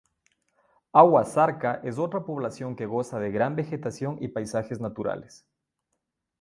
[0.93, 5.45] Agua Zarca es otra población que goza de gran vegetación y paisajes naturales.